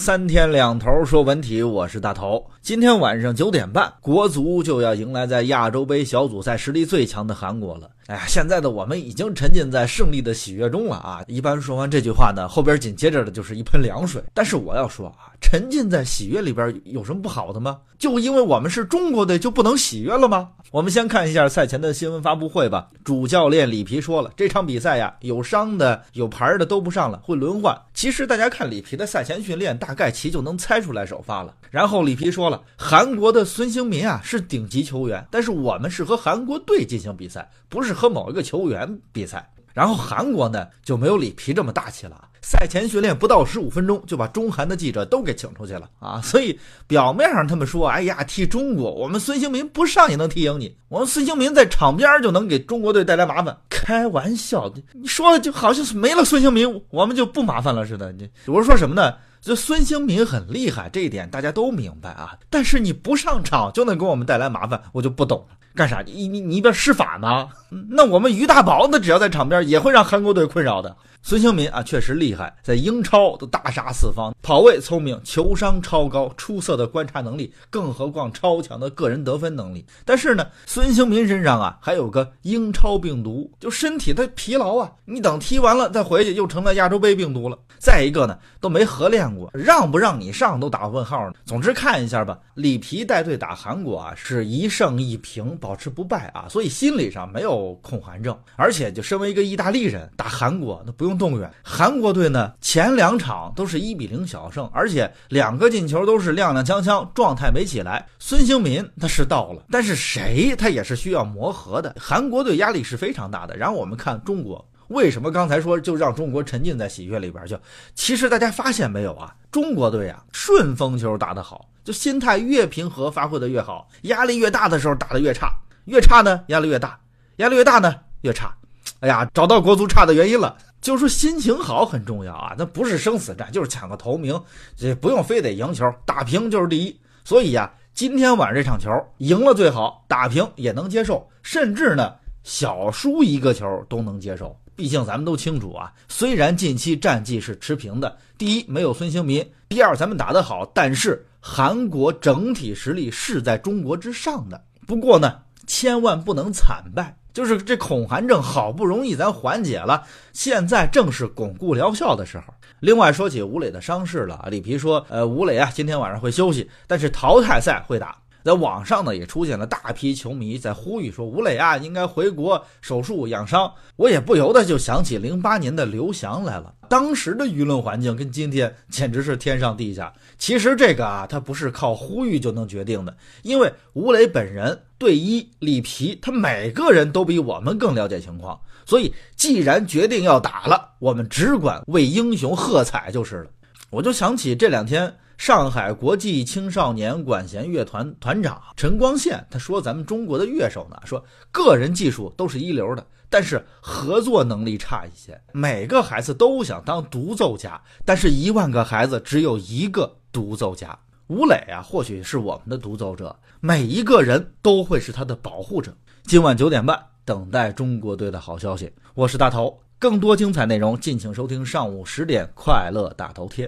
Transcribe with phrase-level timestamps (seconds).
[0.00, 2.42] 三天两头说文体，我是大头。
[2.62, 7.90] 今天晚上九点半，国足就要迎来在亚洲杯小组赛实力最强的韩国了。
[8.06, 11.22] 哎呀，现在的我们已经沉浸在胜利的喜悦中了啊！
[11.28, 14.22] 一般说完这句话呢，后边紧接着的就是一盆凉水。
[14.32, 17.78] 但是我要说啊，沉浸在喜悦里边有什么不好的吗？
[17.98, 20.48] 就因为我们是中国队就不能喜悦了吗？
[20.72, 22.88] 我们先看一下赛前的新闻发布会吧。
[23.04, 27.76] 主教练里皮说了，这场比赛呀，有伤的、有牌的都不上了，会轮换。
[27.94, 31.54] 其实大家看里皮的赛前训练，大概其就能猜出来首发了。
[31.70, 37.90] 然后里皮说了，韩国的孙兴民啊是顶级球员，但是我们是和韩国队进行比赛，不是。
[38.00, 42.28] 和某一个球员比赛，然后韩国呢就没有里皮这么大气了。
[42.40, 46.18] 赛前训练不到十五分钟就把中韩的记者都给请出去了啊！
[46.22, 50.74] 所以表面上他们说：“哎呀，踢中国，我们孙兴民不上也能踢赢你。
[50.88, 58.10] 我们孙兴民在场边就能给中国队带来麻烦。”开玩笑，你说的就好像是没了孙兴民，我们就不麻烦了似的。
[58.12, 59.12] 你我是说什么呢？
[59.40, 62.38] 就孙兴民很厉害，这一点大家都明白啊。
[62.50, 65.56] 但是你不上场就能给我们带来麻烦，我就不懂了。
[65.74, 66.02] 干啥？
[66.02, 67.48] 你你你边施法呢？
[67.90, 70.96] 那我们于大宝那只要在场边，也会让韩国队困扰的。
[71.22, 79.84] 孙兴民啊，确实厉害，在英超都大杀四方，跑位聪明，球商超高，出色的观察能力，更何况超强的个人得分能力。
[80.06, 84.90] 但是呢，孙兴民身上啊还有个英超病毒，就身体他疲劳啊。
[85.04, 87.58] 你等踢完了再回去，又成了亚洲杯病毒了。
[87.78, 91.34] 再一个呢，都没合练过，让不让你上都打问号呢。
[91.44, 98.36] 总之看一下吧，里皮带队打韩国啊，是一胜一平，保保持不败啊，所以心理上没有恐韩症。
[98.56, 101.16] 而且就身为一个意大利人打韩国，那不用。
[101.20, 108.06] 动员韩国队呢，前两场都是一比零小胜，而且两个进球都是踉踉跄跄，状态没起来。
[108.18, 111.94] 孙兴民他是到了，但是谁他也是需要磨合的。
[112.00, 113.54] 韩国队压力是非常大的。
[113.54, 117.46] 然后我们看中国，为什么刚才说就让中国沉浸在喜悦里边？
[117.46, 117.60] 就
[117.94, 119.36] 其实大家发现没有啊？
[119.52, 123.88] 中国队啊，顺风球打得好，就心态越平和，发挥的越好。
[124.02, 125.52] 压力越大的时候打得越差，
[125.86, 126.98] 越差呢压力越大，
[127.36, 128.54] 压力越大呢越差。
[129.00, 130.56] 哎呀，找到国足差的原因了。
[130.80, 134.40] 就是说心情好很重要啊，那不是生死战，就是抢个头名，
[134.74, 137.00] 这不用非得赢球，打平就是第一。
[137.22, 142.14] 所以呀，今天晚上这场球赢了最好，打平也能接受，甚至呢
[142.44, 144.58] 小输一个球都能接受。
[144.80, 154.58] 毕竟咱们都清楚啊，虽然近期战绩是持平的，第一没有孙兴民，第二咱们打得好，但是韩国整体实力是在中国之上的。
[154.86, 155.36] 不过呢，
[155.66, 157.14] 千万不能惨败。
[157.34, 160.02] 就是这恐韩症好不容易咱缓解了，
[160.32, 162.44] 现在正是巩固疗效的时候。
[162.80, 168.16] 另外说起吴磊的伤势了，里皮说，呃，吴磊啊，今天晚上会休息，但是淘汰赛会打。
[168.44, 173.72] 在网上呢，也出现了大批球迷在呼吁说，吴磊啊，应该回国手术养伤。
[173.96, 180.12] 我也不由得就想起零八年的刘翔来了，当时的舆论环境跟今天简直是天上地下。
[180.38, 184.78] 其实这个啊，他不是靠呼吁就能决定的，因为吴磊本人。
[185.00, 193.46] 队医里皮，他每个人都比我们更了解情况，所以既然决定要打了，我们只管为英雄喝彩就是了。
[193.88, 205.40] 我就想起这两天上海国际青少年管弦乐团团长陈光宪，他说咱们中国的乐手呢，说个人技术都是一流的，但是合作能力差一些。
[205.54, 210.94] 每个孩子都想当独奏家，但是一万个孩子只有一个独奏家。
[211.28, 215.90] 吴磊啊，或许是我们的独奏者，每一个人都会是他的保护者。
[216.24, 218.92] 今晚九点半，等待中国队的好消息。
[219.14, 223.66] 我是大头，更多精彩内容，敬请收听上午十点《快乐大头贴》。